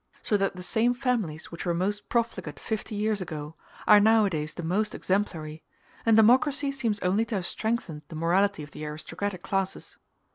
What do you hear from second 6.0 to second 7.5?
and democracy seems only to have